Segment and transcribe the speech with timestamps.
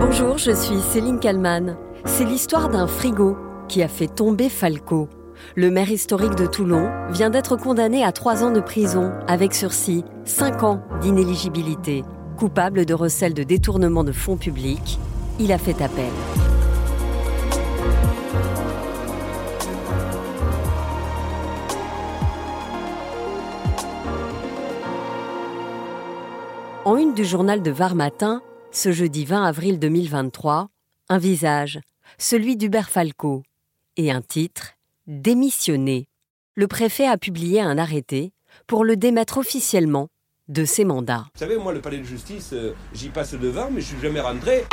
[0.00, 1.76] Bonjour, je suis Céline Kalman.
[2.04, 3.36] C'est l'histoire d'un frigo
[3.68, 5.08] qui a fait tomber Falco.
[5.56, 10.04] Le maire historique de Toulon vient d'être condamné à trois ans de prison avec sursis,
[10.24, 12.04] cinq ans d'inéligibilité.
[12.36, 15.00] Coupable de recel de détournement de fonds publics,
[15.40, 16.12] il a fait appel.
[26.84, 28.40] En une du journal de Var Matin,
[28.70, 30.68] ce jeudi 20 avril 2023,
[31.08, 31.80] un visage,
[32.18, 33.42] celui d'Hubert Falco,
[33.96, 34.74] et un titre,
[35.06, 36.06] Démissionner.
[36.54, 38.32] Le préfet a publié un arrêté
[38.66, 40.08] pour le démettre officiellement
[40.48, 41.26] de ses mandats.
[41.34, 44.20] Vous savez, moi, le palais de justice, euh, j'y passe devant, mais je suis jamais
[44.20, 44.64] rentré.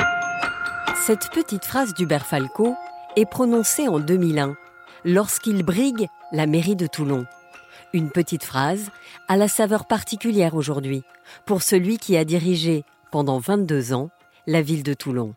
[1.05, 2.75] Cette petite phrase d'Hubert Falco
[3.16, 4.55] est prononcée en 2001,
[5.05, 7.25] lorsqu'il brigue la mairie de Toulon.
[7.94, 8.89] Une petite phrase
[9.30, 11.03] à la saveur particulière aujourd'hui
[11.45, 12.84] pour celui qui a dirigé
[13.15, 14.09] pendant 22 ans
[14.45, 15.35] la ville de Toulon.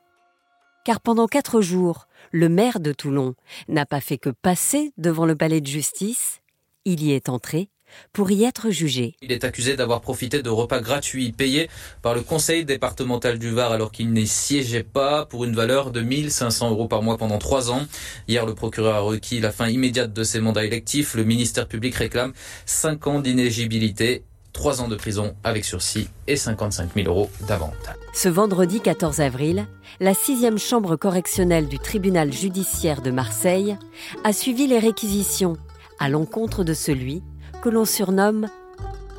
[0.84, 3.37] Car pendant quatre jours, le maire de Toulon
[3.68, 6.40] n'a pas fait que passer devant le palais de justice,
[6.85, 7.68] il y est entré
[8.12, 9.15] pour y être jugé.
[9.23, 11.70] Il est accusé d'avoir profité de repas gratuits payés
[12.02, 16.01] par le conseil départemental du Var alors qu'il n'y siégeait pas pour une valeur de
[16.01, 17.87] 1500 euros par mois pendant trois ans.
[18.26, 21.15] Hier, le procureur a requis la fin immédiate de ses mandats électifs.
[21.15, 22.32] Le ministère public réclame
[22.66, 27.73] cinq ans d'inégibilité 3 ans de prison avec sursis et 55 000 euros d'amende.
[28.13, 29.66] Ce vendredi 14 avril,
[30.01, 33.76] la sixième chambre correctionnelle du tribunal judiciaire de Marseille
[34.24, 35.57] a suivi les réquisitions
[35.99, 37.23] à l'encontre de celui
[37.63, 38.49] que l'on surnomme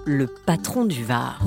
[0.05, 1.39] le patron du Var.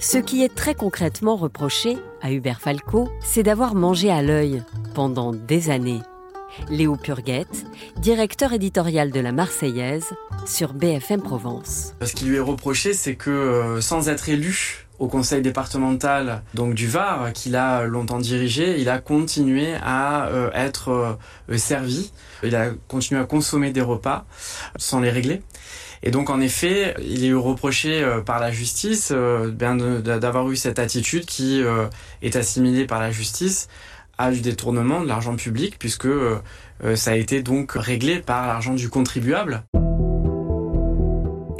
[0.00, 4.62] Ce qui est très concrètement reproché à Hubert Falco, c'est d'avoir mangé à l'œil
[4.94, 6.00] pendant des années.
[6.70, 7.66] Léo Purguette,
[7.98, 10.14] directeur éditorial de la Marseillaise
[10.46, 11.94] sur BFM Provence.
[12.02, 16.74] Ce qui lui est reproché, c'est que euh, sans être élu au conseil départemental donc
[16.74, 21.16] du Var qu'il a longtemps dirigé, il a continué à euh, être
[21.48, 24.26] euh, servi, il a continué à consommer des repas
[24.76, 25.42] sans les régler.
[26.02, 31.62] Et donc en effet, il est reproché par la justice d'avoir eu cette attitude qui
[32.22, 33.68] est assimilée par la justice
[34.16, 36.08] à du détournement de l'argent public puisque
[36.94, 39.62] ça a été donc réglé par l'argent du contribuable.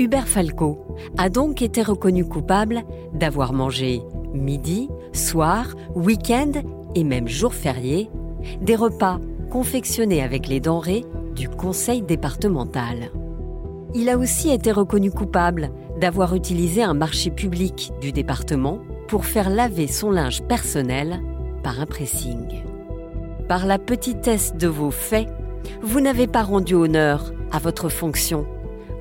[0.00, 4.00] Hubert Falco a donc été reconnu coupable d'avoir mangé
[4.32, 6.52] midi, soir, week-end
[6.94, 8.08] et même jour férié
[8.62, 11.04] des repas confectionnés avec les denrées
[11.36, 13.10] du conseil départemental.
[13.94, 19.50] Il a aussi été reconnu coupable d'avoir utilisé un marché public du département pour faire
[19.50, 21.20] laver son linge personnel
[21.62, 22.64] par un pressing.
[23.48, 25.28] Par la petitesse de vos faits,
[25.82, 28.46] vous n'avez pas rendu honneur à votre fonction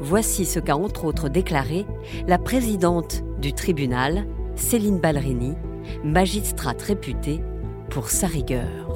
[0.01, 1.85] Voici ce qu'a entre autres déclaré
[2.25, 5.55] la présidente du tribunal, Céline Ballerini,
[6.03, 7.41] magistrate réputée
[7.89, 8.87] pour sa rigueur.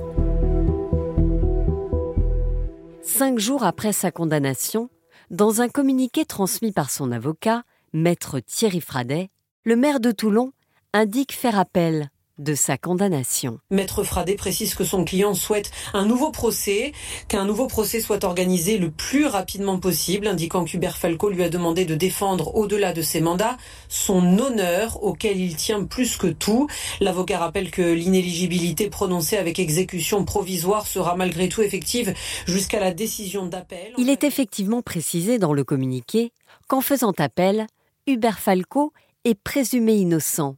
[3.01, 4.89] Cinq jours après sa condamnation,
[5.29, 9.29] dans un communiqué transmis par son avocat, maître Thierry Fradet,
[9.65, 10.53] le maire de Toulon
[10.93, 13.59] indique faire appel de sa condamnation.
[13.69, 16.93] Maître Fradé précise que son client souhaite un nouveau procès,
[17.27, 21.85] qu'un nouveau procès soit organisé le plus rapidement possible, indiquant qu'Hubert Falco lui a demandé
[21.85, 23.57] de défendre au-delà de ses mandats
[23.87, 26.67] son honneur auquel il tient plus que tout.
[27.01, 32.13] L'avocat rappelle que l'inéligibilité prononcée avec exécution provisoire sera malgré tout effective
[32.47, 33.93] jusqu'à la décision d'appel.
[33.97, 36.31] Il est effectivement précisé dans le communiqué
[36.67, 37.67] qu'en faisant appel,
[38.07, 38.91] Hubert Falco
[39.23, 40.57] est présumé innocent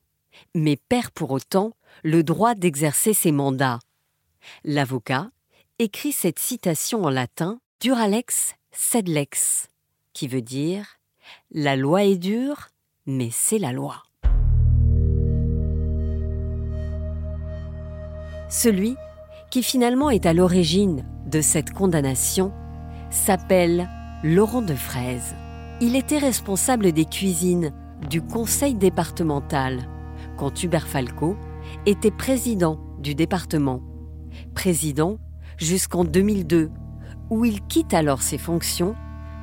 [0.54, 1.72] mais perd pour autant
[2.04, 3.80] le droit d'exercer ses mandats.
[4.64, 5.30] L'avocat
[5.80, 9.68] écrit cette citation en latin Duralex sed lex,
[10.14, 11.00] qui veut dire
[11.52, 12.70] La loi est dure,
[13.06, 14.04] mais c'est la loi.
[18.50, 18.96] Celui
[19.52, 22.54] qui finalement est à l'origine de cette condamnation
[23.10, 23.90] s'appelle
[24.24, 25.36] Laurent de Fraise.
[25.82, 27.74] Il était responsable des cuisines
[28.10, 29.88] du conseil départemental
[30.38, 31.36] quand Hubert Falco
[31.86, 33.82] était président du département.
[34.54, 35.18] Président
[35.58, 36.70] jusqu'en 2002,
[37.30, 38.96] où il quitte alors ses fonctions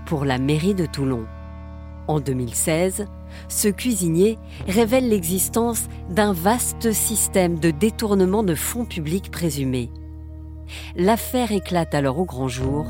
[0.06, 1.26] pour la mairie de Toulon.
[2.08, 3.06] En 2016,
[3.48, 9.90] ce cuisinier révèle l'existence d'un vaste système de détournement de fonds publics présumés.
[10.96, 12.86] L'affaire éclate alors au grand jour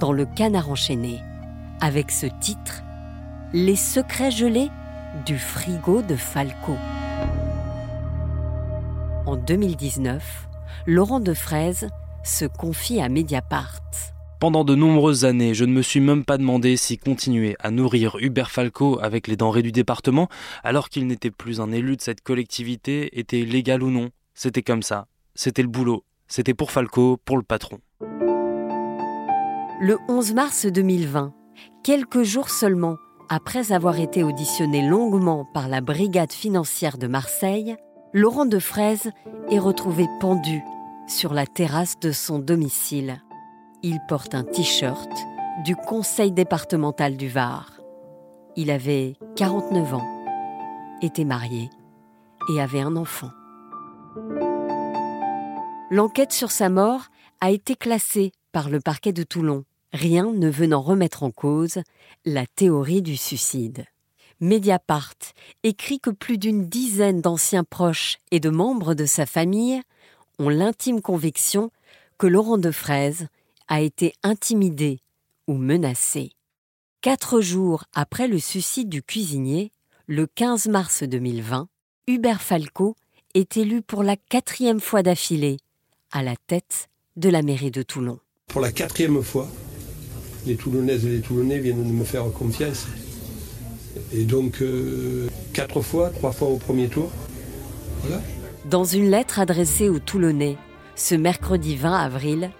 [0.00, 1.20] dans le canard enchaîné,
[1.80, 2.82] avec ce titre
[3.52, 4.70] Les secrets gelés
[5.26, 6.76] du frigo de Falco.
[9.24, 10.48] En 2019,
[10.86, 11.88] Laurent Defraise
[12.24, 13.80] se confie à Mediapart.
[14.40, 18.16] Pendant de nombreuses années, je ne me suis même pas demandé si continuer à nourrir
[18.18, 20.28] Hubert Falco avec les denrées du département,
[20.64, 24.10] alors qu'il n'était plus un élu de cette collectivité, était légal ou non.
[24.34, 25.06] C'était comme ça.
[25.36, 26.02] C'était le boulot.
[26.26, 27.78] C'était pour Falco, pour le patron.
[29.80, 31.32] Le 11 mars 2020,
[31.84, 32.96] quelques jours seulement
[33.28, 37.76] après avoir été auditionné longuement par la brigade financière de Marseille,
[38.14, 39.10] Laurent Defraise
[39.50, 40.60] est retrouvé pendu
[41.08, 43.22] sur la terrasse de son domicile.
[43.82, 45.10] Il porte un t-shirt
[45.64, 47.80] du conseil départemental du Var.
[48.54, 50.06] Il avait 49 ans,
[51.00, 51.70] était marié
[52.52, 53.30] et avait un enfant.
[55.90, 57.06] L'enquête sur sa mort
[57.40, 59.64] a été classée par le parquet de Toulon,
[59.94, 61.78] rien ne venant remettre en cause
[62.26, 63.86] la théorie du suicide.
[64.42, 65.14] Mediapart
[65.62, 69.80] écrit que plus d'une dizaine d'anciens proches et de membres de sa famille
[70.40, 71.70] ont l'intime conviction
[72.18, 73.28] que Laurent Defraise
[73.68, 74.98] a été intimidé
[75.46, 76.32] ou menacé.
[77.02, 79.70] Quatre jours après le suicide du cuisinier,
[80.08, 81.68] le 15 mars 2020,
[82.08, 82.96] Hubert Falco
[83.34, 85.58] est élu pour la quatrième fois d'affilée
[86.10, 88.18] à la tête de la mairie de Toulon.
[88.48, 89.46] Pour la quatrième fois,
[90.46, 92.88] les Toulonnaises et les Toulonnais viennent de me faire confiance.
[94.12, 97.10] Et donc, euh, quatre fois, trois fois au premier tour.
[98.02, 98.20] Voilà.
[98.64, 100.56] Dans une lettre adressée aux Toulonnais,
[100.94, 102.50] ce mercredi 20 avril,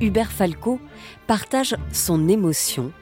[0.00, 0.80] Hubert Falco
[1.26, 2.92] partage son émotion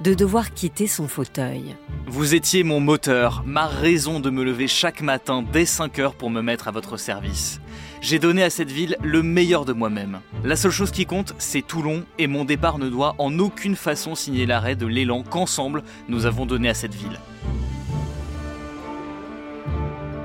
[0.00, 1.74] de devoir quitter son fauteuil.
[2.06, 6.30] Vous étiez mon moteur, ma raison de me lever chaque matin dès 5 heures pour
[6.30, 7.60] me mettre à votre service.
[8.00, 10.20] J'ai donné à cette ville le meilleur de moi-même.
[10.44, 14.14] La seule chose qui compte, c'est Toulon, et mon départ ne doit en aucune façon
[14.14, 17.18] signer l'arrêt de l'élan qu'ensemble nous avons donné à cette ville.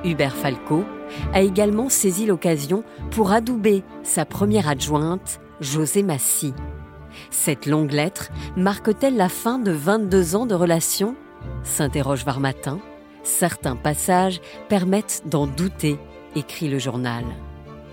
[0.03, 0.85] Hubert Falco
[1.33, 6.53] a également saisi l'occasion pour adouber sa première adjointe, José Massy.
[7.29, 11.15] Cette longue lettre marque-t-elle la fin de 22 ans de relation?
[11.63, 12.79] s'interroge Varmatin.
[13.23, 15.97] Certains passages permettent d'en douter,
[16.35, 17.23] écrit le journal.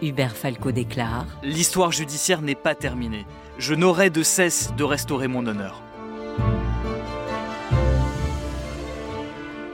[0.02, 3.26] Hubert Falco déclare L'histoire judiciaire n'est pas terminée.
[3.58, 5.82] Je n'aurai de cesse de restaurer mon honneur.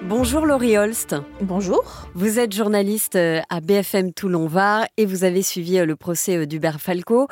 [0.09, 1.17] Bonjour Laurie Holst.
[1.41, 2.07] Bonjour.
[2.15, 6.47] Vous êtes journaliste euh, à BFM Toulon-Var et vous avez suivi euh, le procès euh,
[6.47, 7.27] d'Hubert Falco.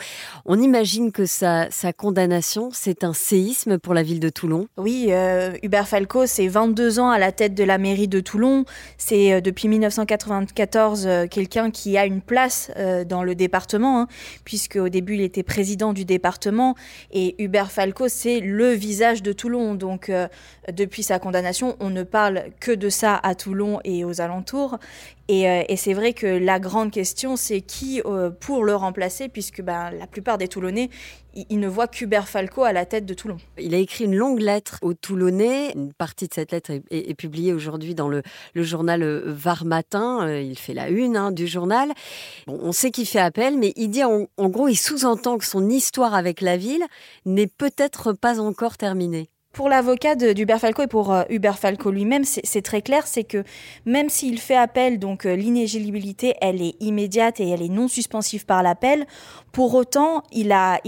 [0.44, 4.66] On imagine que sa, sa condamnation, c'est un séisme pour la ville de Toulon.
[4.76, 8.64] Oui, euh, Hubert Falco, c'est 22 ans à la tête de la mairie de Toulon.
[8.98, 12.70] C'est euh, depuis 1994 euh, quelqu'un qui a une place
[13.06, 14.08] dans le département, hein,
[14.44, 16.74] puisque au début il était président du département.
[17.12, 19.74] Et Hubert Falco, c'est le visage de Toulon.
[19.74, 20.10] Donc
[20.72, 24.78] depuis sa condamnation, on ne parle que de ça à Toulon et aux alentours.
[25.28, 29.62] Et, euh, c'est vrai que la grande question, c'est qui euh, pour le remplacer, puisque
[29.62, 30.90] ben, la plupart des Toulonnais,
[31.49, 33.38] ils, ne voient qu'Hubert Falco à la tête de Toulon.
[33.58, 35.72] Il a écrit une longue lettre aux Toulonnais.
[35.75, 38.22] Une partie de cette lettre est, publiée aujourd'hui dans le,
[38.55, 40.31] journal euh, Var Matin.
[40.38, 41.93] Il fait la une hein, du journal.
[42.46, 46.14] On sait qu'il fait appel, mais il dit en gros, il sous-entend que son histoire
[46.14, 46.84] avec la ville
[47.25, 49.31] n'est peut-être pas encore terminée.
[49.54, 53.44] Pour l'avocat d'Hubert Falco et pour euh, Hubert Falco lui-même, c'est très clair, c'est que
[53.86, 58.46] même s'il fait appel, donc euh, l'inéligibilité, elle est immédiate et elle est non suspensive
[58.46, 59.06] par l'appel.
[59.52, 60.80] Pour autant, il a,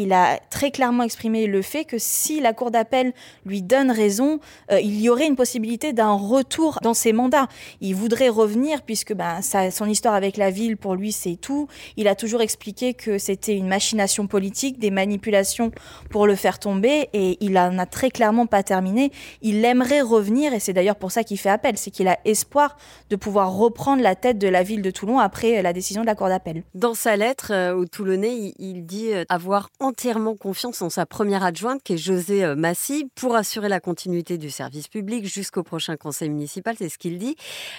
[0.51, 3.13] très clairement exprimé le fait que si la cour d'appel
[3.45, 4.41] lui donne raison,
[4.73, 7.47] euh, il y aurait une possibilité d'un retour dans ses mandats.
[7.81, 11.69] Il voudrait revenir puisque ben, son histoire avec la ville, pour lui, c'est tout.
[11.97, 15.71] Il a toujours expliqué que c'était une machination politique, des manipulations
[16.11, 19.13] pour le faire tomber et il en a très clairement pas terminé.
[19.43, 22.77] Il aimerait revenir et c'est d'ailleurs pour ça qu'il fait appel, c'est qu'il a espoir
[23.11, 26.15] de pouvoir reprendre la tête de la ville de Toulon après la décision de la
[26.15, 26.63] cour d'appel.
[26.75, 31.45] Dans sa lettre euh, aux Toulonnais, il, dit euh, avoir entièrement confiance en sa première
[31.45, 35.97] adjointe, qui est José euh, Massy, pour assurer la continuité du service public jusqu'au prochain
[35.97, 36.75] conseil municipal.
[36.79, 37.37] C'est ce qu'il dit.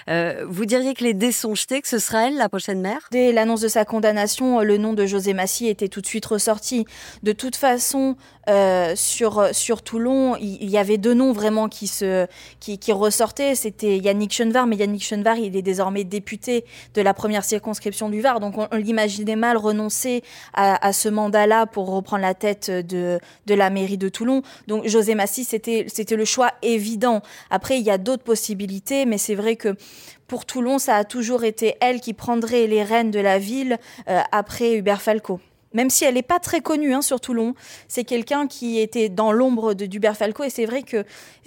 [0.10, 3.08] Euh, vous diriez que les dés sont jetés, que ce sera elle la prochaine maire?
[3.12, 6.86] Dès l'annonce de sa condamnation, le nom de José Massy était tout de suite ressorti.
[7.24, 8.16] De toute façon,
[8.50, 12.28] euh, sur, sur Toulon, il, y avait deux noms vraiment qui, se,
[12.60, 13.56] qui, qui ressortaient.
[13.56, 18.22] C'était Yannick Chenvar, mais Yannick Chenvar, il est désormais député de la première circonscription du
[18.22, 18.40] Var.
[18.40, 20.24] Donc on, l'imaginait mal renoncer
[20.54, 24.42] à, à ce mandat-là pour reprendre la tête de, de la mairie de Toulon.
[24.68, 27.22] Donc José Massy, c'était c'était le choix évident.
[27.50, 29.76] Après, il y a d'autres possibilités, mais c'est vrai que
[30.28, 33.78] pour Toulon, ça a toujours été elle qui prendrait les rênes de la ville
[34.10, 35.40] euh, après Hubert Falco.
[35.74, 37.54] Même si elle n'est pas très connue hein, sur Toulon,
[37.88, 41.04] c'est quelqu'un qui était dans l'ombre de d'Hubert Falco et c'est vrai que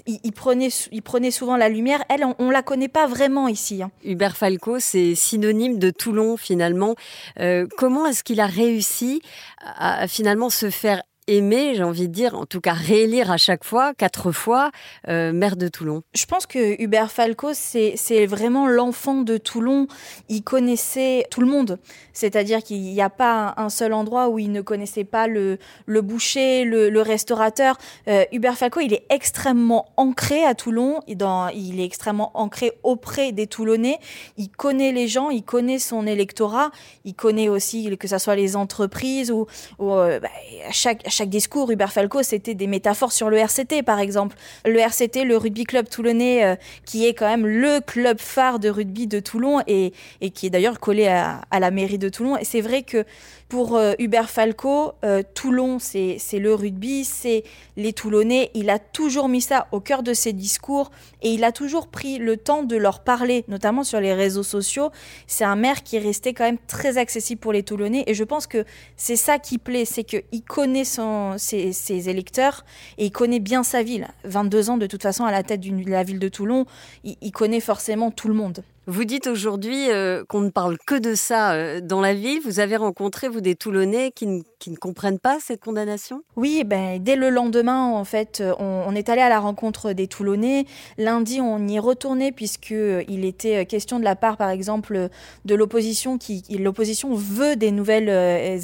[0.06, 2.02] il, il prenait, il prenait souvent la lumière.
[2.08, 3.82] Elle, on, on la connaît pas vraiment ici.
[3.82, 3.90] hein.
[4.04, 6.94] Hubert Falco, c'est synonyme de Toulon finalement.
[7.38, 9.20] Euh, comment est-ce qu'il a réussi
[9.62, 13.36] à, à finalement se faire aimer, j'ai envie de dire, en tout cas réélire à
[13.36, 14.70] chaque fois, quatre fois,
[15.08, 19.86] euh, maire de Toulon Je pense que Hubert Falco, c'est vraiment l'enfant de Toulon.
[20.28, 21.78] Il connaissait tout le monde.
[22.12, 26.64] C'est-à-dire qu'il n'y a pas un seul endroit où il ne connaissait pas le, boucher,
[26.64, 27.76] le, restaurateur.
[28.08, 31.00] Euh, Hubert Falco, il est extrêmement ancré à Toulon.
[31.08, 33.98] Dans, il est extrêmement ancré auprès des Toulonnais.
[34.36, 36.70] Il connaît les gens, il connaît son électorat.
[37.04, 39.46] Il connaît aussi que ce soit les entreprises ou,
[39.80, 40.28] euh, bah,
[40.72, 44.36] chaque, chaque discours, Hubert Falco, c'était des métaphores sur le RCT, par exemple.
[44.64, 48.70] Le RCT, le rugby club toulonnais, euh, qui est quand même le club phare de
[48.70, 49.92] rugby de Toulon et,
[50.32, 52.38] qui est d'ailleurs collé à, à la mairie de Toulon.
[52.38, 53.04] Et c'est vrai que
[53.50, 57.42] pour euh, Hubert Falco, euh, Toulon, c'est le rugby, c'est
[57.76, 58.50] les Toulonnais.
[58.54, 62.18] Il a toujours mis ça au cœur de ses discours et il a toujours pris
[62.18, 64.90] le temps de leur parler, notamment sur les réseaux sociaux.
[65.26, 68.22] C'est un maire qui est resté quand même très accessible pour les Toulonnais et je
[68.22, 68.64] pense que
[68.96, 72.64] c'est ça qui plaît, c'est qu'il connaît son, ses, ses, électeurs
[72.98, 74.06] et il connaît bien sa ville.
[74.24, 76.66] 22 ans de toute façon à la tête de la ville de Toulon,
[77.02, 78.62] il, il connaît forcément tout le monde.
[78.90, 82.40] Vous dites aujourd'hui euh, qu'on ne parle que de ça euh, dans la ville.
[82.44, 84.42] Vous avez rencontré, vous, des Toulonnais qui ne,
[84.80, 86.24] comprennent pas cette condamnation?
[86.34, 89.92] Oui, ben, dès le lendemain, en fait, euh, on, on, est allé à la rencontre
[89.92, 90.64] des Toulonnais.
[90.98, 95.08] Lundi, on y est retourné puisqu'il était question de la part, par exemple,
[95.44, 98.08] de l'opposition qui, l'opposition veut des nouvelles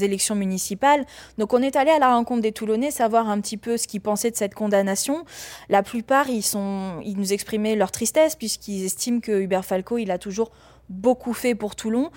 [0.02, 1.06] élections municipales.
[1.38, 4.00] Donc, on est allé à la rencontre des Toulonnais, savoir un petit peu ce qu'ils
[4.00, 5.24] pensaient de cette condamnation.
[5.68, 10.10] La plupart, ils, sont, ils nous exprimaient leur tristesse puisqu'ils estiment que Hubert Falco, il
[10.10, 10.50] a toujours
[10.88, 12.10] beaucoup fait pour Toulon.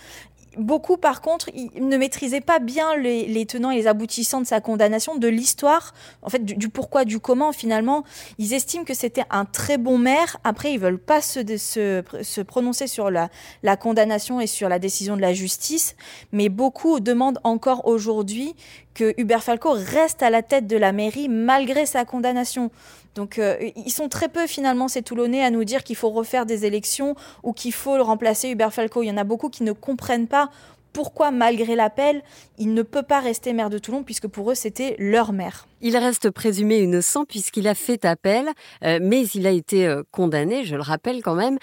[0.57, 5.15] Beaucoup, par contre, ne maîtrisait pas bien les, tenants et les aboutissants de sa condamnation,
[5.15, 8.03] de l'histoire, en fait, du, pourquoi, du comment, finalement.
[8.39, 10.37] Ils estiment que c'était un très bon maire.
[10.43, 13.29] Après, ils veulent pas se, prononcer sur la,
[13.77, 15.95] condamnation et sur la décision de la justice,
[16.31, 18.55] mais beaucoup demandent encore aujourd'hui
[18.95, 22.71] que Hubert Falco reste à la tête de la mairie malgré sa condamnation.
[23.19, 26.45] Donc euh, ils sont très peu finalement ces Toulonnais à nous dire qu'il faut refaire
[26.45, 29.03] des élections ou qu'il faut remplacer Hubert Falco.
[29.03, 30.49] Il y en a beaucoup qui ne comprennent pas
[30.93, 32.23] pourquoi, malgré l'appel,
[32.57, 35.67] il ne peut pas rester maire de Toulon, puisque pour eux, c'était leur maire.
[35.81, 38.47] Il reste présumé innocent puisqu'il a fait appel,
[38.85, 41.59] euh, mais il a été euh, condamné, je le rappelle quand même,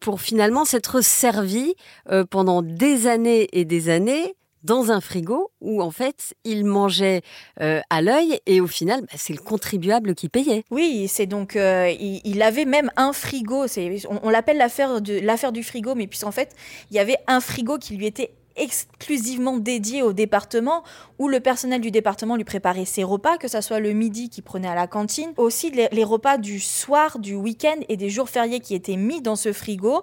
[0.00, 1.74] pour finalement s'être servi
[2.30, 4.34] pendant des années et des années
[4.64, 7.22] dans un frigo où en fait il mangeait
[7.60, 10.64] euh, à l'œil et au final bah, c'est le contribuable qui payait.
[10.70, 13.66] Oui, c'est donc euh, il, avait même un frigo.
[14.08, 16.54] On, on l'appelle l'affaire l'affaire du frigo, mais puisqu'en fait
[16.90, 20.82] il y avait un frigo qui lui était exclusivement dédié au département
[21.18, 24.42] où le personnel du département lui préparait ses repas, que ce soit le midi qu'il
[24.42, 28.60] prenait à la cantine, aussi les, repas du soir, du week-end et des jours fériés
[28.60, 30.02] qui étaient mis dans ce frigo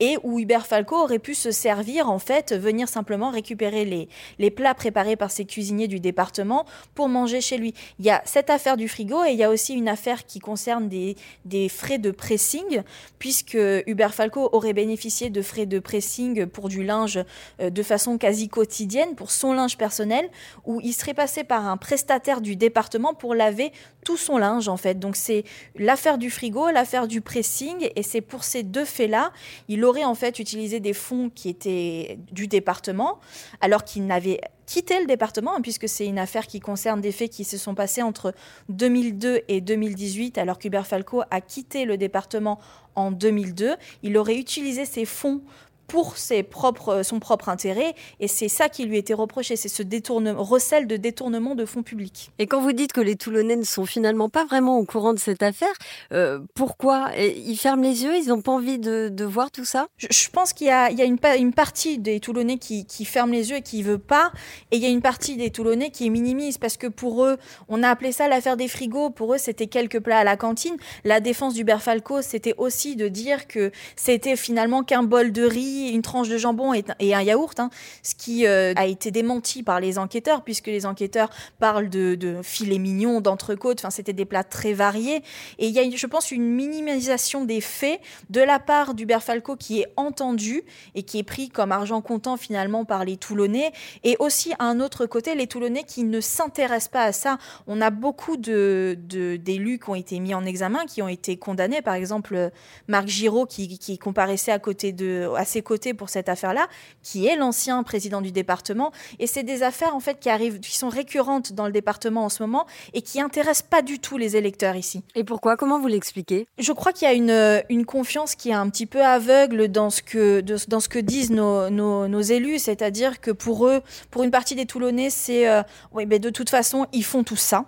[0.00, 4.50] et où Hubert Falco aurait pu se servir, en fait, venir simplement récupérer les, les
[4.50, 7.74] plats préparés par ses cuisiniers du département pour manger chez lui.
[7.98, 10.38] Il y a cette affaire du frigo et il y a aussi une affaire qui
[10.38, 12.82] concerne des, des frais de pressing,
[13.18, 17.20] puisque Hubert Falco aurait bénéficié de frais de pressing pour du linge
[17.58, 20.30] de façon quasi quotidienne, pour son linge personnel,
[20.64, 23.70] où il serait passé par un prestataire du département pour laver
[24.02, 24.98] tout son linge en fait.
[24.98, 25.44] Donc c'est
[25.76, 29.30] l'affaire du frigo, l'affaire du pressing et c'est pour ces deux faits-là,
[29.68, 33.20] il aurait en fait utilisé des fonds qui étaient du département
[33.60, 37.44] alors qu'il n'avait quitté le département, puisque c'est une affaire qui concerne des faits qui
[37.44, 38.32] se sont passés entre
[38.70, 42.58] 2002 et 2018, alors qu'Hubert Falco a quitté le département
[42.94, 43.74] en 2002.
[44.02, 45.42] Il aurait utilisé ces fonds
[45.86, 47.94] pour ses propres, son propre intérêt.
[48.20, 51.82] Et c'est ça qui lui était reproché, c'est ce détournement, recel de détournement de fonds
[51.82, 52.30] publics.
[52.38, 55.18] Et quand vous dites que les Toulonnais ne sont finalement pas vraiment au courant de
[55.18, 55.72] cette affaire,
[56.12, 57.10] euh, pourquoi?
[57.16, 59.88] Ils ferment les yeux, ils n'ont pas envie de, de, voir tout ça?
[59.96, 62.86] Je, je, pense qu'il y a, il y a une, une, partie des Toulonnais qui,
[62.86, 64.32] qui ferment les yeux et qui ne veut pas,
[64.70, 67.36] et il y a une partie des Toulonnais qui minimise, parce que pour eux,
[67.68, 70.76] on a appelé ça l'affaire des frigos, pour eux c'était quelques plats à la cantine.
[71.04, 75.71] La défense d'Hubert Falco, c'était aussi de dire que c'était finalement qu'un bol de riz
[75.92, 77.70] une tranche de jambon et, un yaourt, hein,
[78.02, 82.40] ce qui euh, a été démenti par les enquêteurs, puisque les enquêteurs parlent de, de
[82.42, 85.22] filets mignons, d'entrecôtes, enfin c'était des plats très variés.
[85.58, 88.00] Et il y a, je pense, une minimisation des faits
[88.30, 90.62] de la part d'Hubert Falco qui est entendu
[90.94, 93.72] et qui est pris comme argent comptant finalement par les Toulonnais,
[94.04, 97.38] et aussi à un autre côté, les Toulonnais qui ne s'intéressent pas à ça.
[97.66, 101.36] On a beaucoup de, de, d'élus qui ont été mis en examen, qui ont été
[101.36, 102.50] condamnés, par exemple
[102.88, 106.66] Marc Giraud qui, qui comparaissait à côté de, à ses côtés pour cette affaire-là,
[107.02, 108.90] qui est l'ancien président du département.
[109.18, 112.28] Et c'est des affaires en fait qui arrivent, qui sont récurrentes dans le département en
[112.28, 115.02] ce moment et qui intéressent pas du tout les électeurs ici.
[115.14, 115.56] Et pourquoi?
[115.56, 116.46] Comment vous l'expliquez?
[116.58, 119.90] Je crois qu'il y a une, une confiance qui est un petit peu aveugle dans
[119.90, 124.30] ce que, dans ce que disent nos, nos, élus, c'est-à-dire que pour eux, pour une
[124.30, 127.66] partie des Toulonnais, c'est euh, oui, mais de toute façon, ils font tout ça.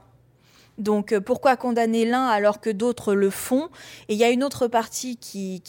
[0.78, 3.68] Donc euh, pourquoi condamner l'un alors que d'autres le font?
[4.08, 5.62] Et il y a une autre partie qui,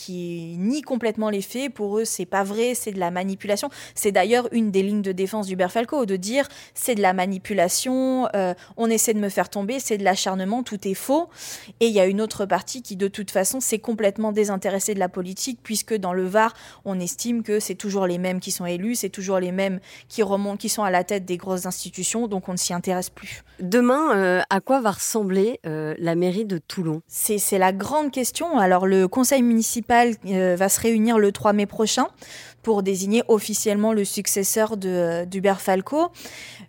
[0.57, 1.73] nie complètement les faits.
[1.73, 3.69] Pour eux, c'est pas vrai, c'est de la manipulation.
[3.93, 8.27] C'est d'ailleurs une des lignes de défense d'Hubert Falco, de dire c'est de la manipulation,
[8.35, 11.29] euh, on essaie de me faire tomber, c'est de l'acharnement, tout est faux.
[11.79, 14.99] Et il y a une autre partie qui, de toute façon, s'est complètement désintéressée de
[14.99, 18.65] la politique, puisque dans le Var, on estime que c'est toujours les mêmes qui sont
[18.65, 22.27] élus, c'est toujours les mêmes qui remontent, qui sont à la tête des grosses institutions,
[22.27, 23.43] donc on ne s'y intéresse plus.
[23.59, 28.57] Demain, euh, à quoi va ressembler euh, la mairie de Toulon C'est la grande question.
[28.57, 32.07] Alors le conseil municipal euh, va se réunir le 3 mai prochain
[32.65, 36.07] pour désigner officiellement le successeur d'Hubert Falco.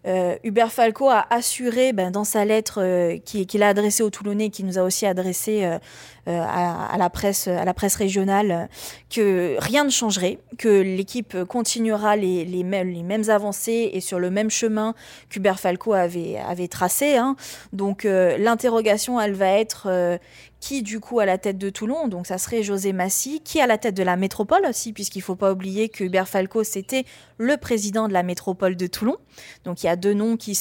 [0.06, 4.50] Euh, Hubert Falco a assuré ben, dans sa lettre euh, qu'il a adressée aux Toulonnais,
[4.50, 5.78] qui nous a aussi adressé euh,
[6.26, 8.68] à, la presse, à la presse régionale,
[9.08, 14.94] que rien ne changerait, que l'équipe continuera les, mêmes, avancées et sur le même chemin
[15.30, 17.16] qu'Hubert Falco avait, avait tracé.
[17.16, 17.36] Hein.
[17.72, 20.18] Donc l'interrogation, elle va être
[20.60, 23.66] qui du coup à la tête de Toulon, donc ça serait José Massy, qui à
[23.66, 27.04] la tête de la métropole aussi, puisqu'il ne faut pas oublier que Hubert Falco, c'était
[27.38, 29.16] le président de la métropole de Toulon.
[29.64, 30.56] Donc il y a deux noms qui,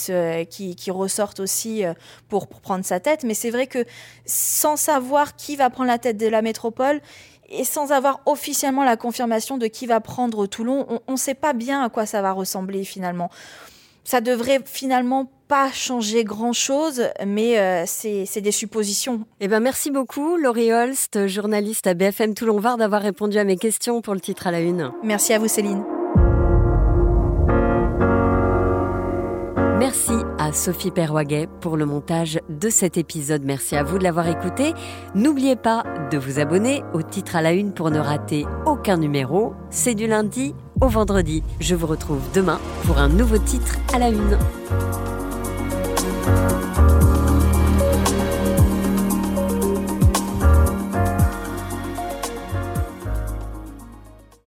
[0.89, 1.93] ressortent aussi euh,
[2.29, 3.85] pour prendre sa tête, mais c'est vrai que
[4.25, 7.01] sans savoir qui va prendre la tête de la métropole,
[7.47, 11.53] et sans avoir officiellement la confirmation de qui va prendre Toulon, on ne sait pas
[11.53, 13.29] bien à quoi ça va ressembler finalement.
[14.05, 19.25] Ça devrait finalement pas changer grand-chose, mais euh, c'est des suppositions.
[19.39, 24.01] Eh ben, merci beaucoup, Laurie Holst, journaliste à BFM Toulon-Var, d'avoir répondu à mes questions
[24.01, 24.91] pour le titre à la une.
[25.03, 25.83] Merci à vous, Céline.
[29.79, 33.43] Merci à Sophie Perwaguet pour le montage de cet épisode.
[33.43, 34.73] Merci à vous de l'avoir écouté.
[35.15, 39.53] N'oubliez pas de vous abonner au titre à la une pour ne rater aucun numéro.
[39.71, 41.43] C'est du lundi au vendredi.
[41.59, 44.37] Je vous retrouve demain pour un nouveau titre à la une.